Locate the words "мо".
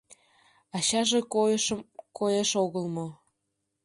2.95-3.07